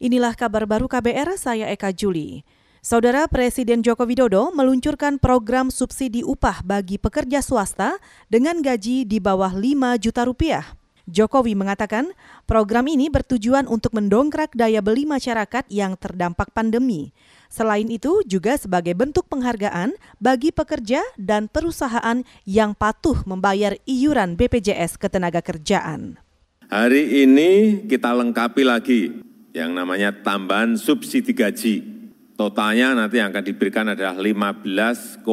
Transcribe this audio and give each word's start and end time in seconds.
Inilah 0.00 0.32
kabar 0.32 0.64
baru 0.64 0.88
KBR, 0.88 1.36
saya 1.36 1.68
Eka 1.68 1.92
Juli. 1.92 2.40
Saudara 2.80 3.28
Presiden 3.28 3.84
Joko 3.84 4.08
Widodo 4.08 4.48
meluncurkan 4.48 5.20
program 5.20 5.68
subsidi 5.68 6.24
upah 6.24 6.64
bagi 6.64 6.96
pekerja 6.96 7.44
swasta 7.44 8.00
dengan 8.32 8.64
gaji 8.64 9.04
di 9.04 9.20
bawah 9.20 9.52
5 9.52 10.00
juta 10.00 10.24
rupiah. 10.24 10.64
Jokowi 11.04 11.52
mengatakan 11.52 12.16
program 12.48 12.88
ini 12.88 13.12
bertujuan 13.12 13.68
untuk 13.68 13.92
mendongkrak 13.92 14.56
daya 14.56 14.80
beli 14.80 15.04
masyarakat 15.04 15.68
yang 15.68 16.00
terdampak 16.00 16.48
pandemi. 16.56 17.12
Selain 17.52 17.84
itu 17.92 18.24
juga 18.24 18.56
sebagai 18.56 18.96
bentuk 18.96 19.28
penghargaan 19.28 19.92
bagi 20.16 20.48
pekerja 20.48 21.04
dan 21.20 21.44
perusahaan 21.44 22.24
yang 22.48 22.72
patuh 22.72 23.20
membayar 23.28 23.76
iuran 23.84 24.32
BPJS 24.32 24.96
Ketenagakerjaan. 24.96 26.16
Hari 26.72 27.28
ini 27.28 27.84
kita 27.84 28.16
lengkapi 28.16 28.64
lagi 28.64 29.28
yang 29.50 29.74
namanya 29.74 30.14
tambahan 30.22 30.78
subsidi 30.78 31.34
gaji. 31.34 31.82
Totalnya 32.38 32.96
nanti 32.96 33.20
yang 33.20 33.34
akan 33.34 33.44
diberikan 33.44 33.92
adalah 33.92 34.16
15,7 34.16 35.24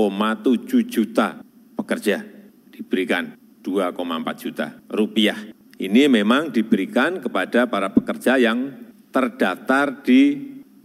juta 0.92 1.40
pekerja 1.80 2.20
diberikan 2.68 3.32
2,4 3.64 4.44
juta 4.44 4.76
rupiah. 4.92 5.40
Ini 5.78 6.10
memang 6.10 6.52
diberikan 6.52 7.22
kepada 7.22 7.70
para 7.70 7.94
pekerja 7.94 8.36
yang 8.42 8.74
terdaftar 9.14 10.04
di 10.04 10.36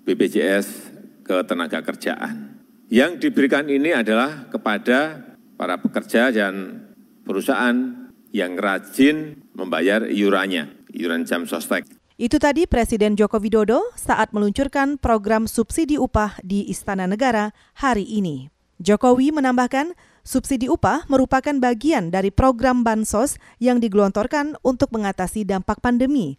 BPJS 0.05 0.95
Ketenagakerjaan. 1.23 2.61
Yang 2.93 3.25
diberikan 3.25 3.65
ini 3.71 3.95
adalah 3.95 4.53
kepada 4.53 5.33
para 5.57 5.81
pekerja 5.81 6.29
dan 6.29 6.85
perusahaan 7.25 8.11
yang 8.35 8.53
rajin 8.59 9.39
membayar 9.55 10.05
iurannya, 10.05 10.91
iuran 10.93 11.25
jam 11.25 11.49
sostek. 11.49 12.02
Itu 12.23 12.39
tadi 12.39 12.71
Presiden 12.71 13.19
Joko 13.19 13.43
Widodo 13.43 13.83
saat 13.99 14.31
meluncurkan 14.31 14.95
program 14.95 15.51
subsidi 15.51 15.99
upah 15.99 16.39
di 16.47 16.63
Istana 16.71 17.11
Negara 17.11 17.51
hari 17.75 18.07
ini. 18.07 18.47
Jokowi 18.79 19.35
menambahkan, 19.35 19.91
subsidi 20.23 20.71
upah 20.71 21.03
merupakan 21.11 21.51
bagian 21.59 22.15
dari 22.15 22.31
program 22.31 22.87
bansos 22.87 23.43
yang 23.59 23.83
digelontorkan 23.83 24.55
untuk 24.63 24.95
mengatasi 24.95 25.43
dampak 25.43 25.83
pandemi. 25.83 26.39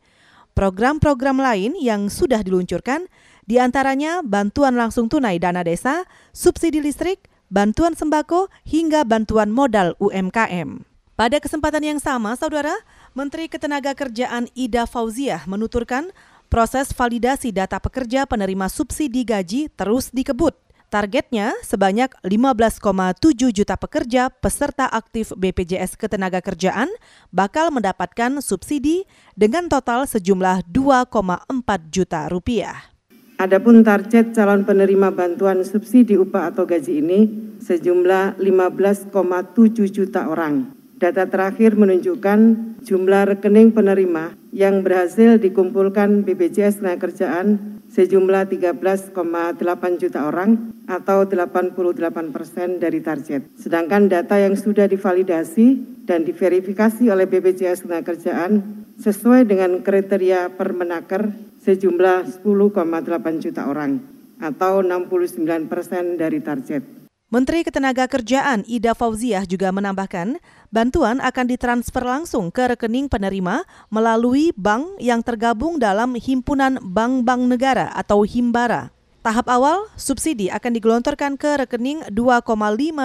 Program-program 0.55 1.43
lain 1.43 1.75
yang 1.75 2.07
sudah 2.07 2.39
diluncurkan 2.47 3.11
di 3.43 3.59
antaranya 3.59 4.23
bantuan 4.23 4.79
langsung 4.79 5.11
tunai 5.11 5.35
dana 5.35 5.67
desa, 5.67 6.07
subsidi 6.31 6.79
listrik, 6.79 7.27
bantuan 7.51 7.91
sembako, 7.91 8.47
hingga 8.63 9.03
bantuan 9.03 9.51
modal 9.51 9.99
UMKM. 9.99 10.92
Pada 11.13 11.37
kesempatan 11.37 11.85
yang 11.85 12.01
sama, 12.01 12.33
Saudara, 12.33 12.73
Menteri 13.13 13.45
Ketenagakerjaan 13.45 14.49
Ida 14.57 14.89
Fauziah 14.89 15.45
menuturkan 15.45 16.09
proses 16.49 16.89
validasi 16.89 17.53
data 17.53 17.77
pekerja 17.77 18.25
penerima 18.25 18.65
subsidi 18.65 19.21
gaji 19.21 19.69
terus 19.77 20.09
dikebut. 20.09 20.57
Targetnya 20.89 21.53
sebanyak 21.61 22.09
15,7 22.25 23.53
juta 23.53 23.77
pekerja 23.77 24.33
peserta 24.33 24.89
aktif 24.89 25.29
BPJS 25.37 26.01
Ketenagakerjaan 26.01 26.89
bakal 27.29 27.69
mendapatkan 27.69 28.41
subsidi 28.41 29.05
dengan 29.37 29.69
total 29.69 30.09
sejumlah 30.09 30.65
2,4 30.65 31.93
juta 31.93 32.25
rupiah. 32.25 32.89
Adapun 33.37 33.85
target 33.85 34.33
calon 34.33 34.65
penerima 34.65 35.13
bantuan 35.13 35.61
subsidi 35.61 36.17
upah 36.17 36.49
atau 36.49 36.65
gaji 36.65 37.05
ini 37.05 37.19
sejumlah 37.61 38.41
15,7 38.41 39.13
juta 39.93 40.25
orang. 40.25 40.72
Data 41.03 41.27
terakhir 41.27 41.75
menunjukkan 41.75 42.39
jumlah 42.79 43.35
rekening 43.35 43.75
penerima 43.75 44.39
yang 44.55 44.87
berhasil 44.87 45.35
dikumpulkan 45.35 46.23
BPJS 46.23 46.79
Ketenagakerjaan 46.79 47.59
sejumlah 47.91 48.47
13,8 48.47 49.11
juta 49.99 50.23
orang 50.23 50.71
atau 50.87 51.27
88 51.27 52.31
persen 52.31 52.79
dari 52.79 53.03
target. 53.03 53.51
Sedangkan 53.59 54.07
data 54.07 54.39
yang 54.39 54.55
sudah 54.55 54.87
divalidasi 54.87 55.83
dan 56.07 56.23
diverifikasi 56.23 57.03
oleh 57.11 57.27
BPJS 57.27 57.83
Ketenagakerjaan 57.83 58.63
sesuai 58.95 59.43
dengan 59.43 59.83
kriteria 59.83 60.55
Permenaker 60.55 61.35
sejumlah 61.67 62.47
10,8 62.47 63.43
juta 63.43 63.67
orang 63.67 63.99
atau 64.39 64.79
69 64.79 65.67
persen 65.67 66.15
dari 66.15 66.39
target. 66.39 67.02
Menteri 67.33 67.65
Ketenagakerjaan 67.65 68.61
Ida 68.69 68.93
Fauziah 68.93 69.41
juga 69.49 69.73
menambahkan, 69.73 70.37
bantuan 70.69 71.17
akan 71.17 71.49
ditransfer 71.49 72.05
langsung 72.05 72.53
ke 72.53 72.61
rekening 72.77 73.09
penerima 73.09 73.65
melalui 73.89 74.53
bank 74.53 75.01
yang 75.01 75.25
tergabung 75.25 75.81
dalam 75.81 76.13
Himpunan 76.13 76.77
Bank-Bank 76.77 77.41
Negara 77.49 77.89
atau 77.97 78.21
Himbara. 78.21 78.93
Tahap 79.25 79.49
awal, 79.49 79.89
subsidi 79.97 80.53
akan 80.53 80.77
digelontorkan 80.77 81.33
ke 81.33 81.65
rekening 81.65 82.05
2,5 82.13 82.53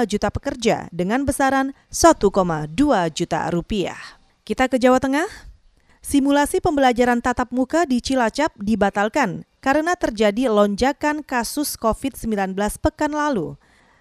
juta 0.04 0.28
pekerja 0.28 0.76
dengan 0.92 1.24
besaran 1.24 1.72
1,2 1.88 2.28
juta 3.16 3.40
rupiah. 3.48 4.20
Kita 4.44 4.68
ke 4.68 4.76
Jawa 4.76 5.00
Tengah. 5.00 5.24
Simulasi 6.04 6.60
pembelajaran 6.60 7.24
tatap 7.24 7.48
muka 7.48 7.88
di 7.88 8.04
Cilacap 8.04 8.52
dibatalkan 8.60 9.48
karena 9.64 9.96
terjadi 9.96 10.52
lonjakan 10.52 11.24
kasus 11.24 11.80
COVID-19 11.80 12.52
pekan 12.84 13.16
lalu. 13.16 13.56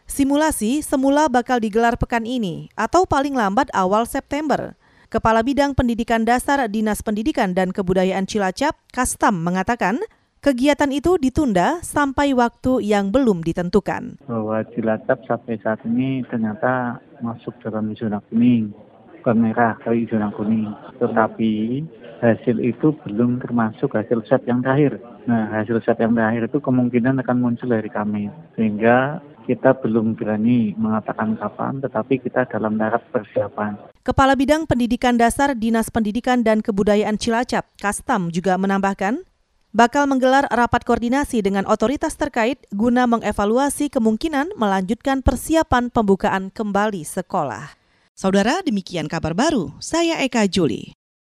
Simulasi 0.07 0.79
semula 0.87 1.27
bakal 1.27 1.59
digelar 1.59 1.99
pekan 1.99 2.23
ini 2.23 2.71
atau 2.79 3.03
paling 3.03 3.35
lambat 3.35 3.67
awal 3.75 4.07
September. 4.07 4.79
Kepala 5.11 5.43
Bidang 5.43 5.75
Pendidikan 5.75 6.23
Dasar 6.23 6.63
Dinas 6.71 7.03
Pendidikan 7.03 7.51
dan 7.51 7.75
Kebudayaan 7.75 8.23
Cilacap, 8.23 8.79
Kastam, 8.95 9.43
mengatakan 9.43 9.99
kegiatan 10.39 10.87
itu 10.95 11.19
ditunda 11.19 11.83
sampai 11.83 12.31
waktu 12.31 12.87
yang 12.87 13.11
belum 13.11 13.43
ditentukan. 13.43 14.23
Bahwa 14.23 14.63
Cilacap 14.71 15.27
sampai 15.27 15.59
saat 15.59 15.83
ini 15.83 16.23
ternyata 16.31 17.03
masuk 17.19 17.59
dalam 17.59 17.91
zona 17.99 18.23
kuning, 18.31 18.71
bukan 19.19 19.35
merah, 19.43 19.75
tapi 19.83 20.07
zona 20.07 20.31
kuning. 20.31 20.71
Tetapi 21.03 21.51
hasil 22.23 22.63
itu 22.63 22.95
belum 23.03 23.43
termasuk 23.43 23.91
hasil 23.91 24.23
set 24.23 24.47
yang 24.47 24.63
terakhir. 24.63 25.03
Nah, 25.27 25.51
hasil 25.51 25.83
set 25.83 25.99
yang 25.99 26.15
terakhir 26.15 26.47
itu 26.47 26.63
kemungkinan 26.63 27.19
akan 27.27 27.37
muncul 27.43 27.67
dari 27.67 27.91
kami. 27.91 28.31
Sehingga 28.55 29.19
kita 29.47 29.79
belum 29.79 30.19
berani 30.19 30.75
mengatakan 30.75 31.39
kapan, 31.39 31.79
tetapi 31.79 32.19
kita 32.19 32.43
dalam 32.51 32.75
tahap 32.75 32.99
persiapan. 33.15 33.79
Kepala 34.03 34.35
Bidang 34.35 34.67
Pendidikan 34.67 35.15
Dasar 35.15 35.55
Dinas 35.55 35.87
Pendidikan 35.87 36.43
dan 36.43 36.59
Kebudayaan 36.59 37.15
Cilacap, 37.15 37.63
Kastam, 37.79 38.27
juga 38.27 38.59
menambahkan, 38.59 39.23
bakal 39.71 40.11
menggelar 40.11 40.51
rapat 40.51 40.83
koordinasi 40.83 41.39
dengan 41.39 41.63
otoritas 41.63 42.19
terkait 42.19 42.67
guna 42.75 43.07
mengevaluasi 43.07 43.87
kemungkinan 43.87 44.59
melanjutkan 44.59 45.23
persiapan 45.23 45.87
pembukaan 45.87 46.51
kembali 46.51 47.07
sekolah. 47.07 47.79
Saudara, 48.17 48.59
demikian 48.65 49.07
kabar 49.07 49.31
baru. 49.37 49.77
Saya 49.79 50.19
Eka 50.25 50.43
Juli. 50.51 50.97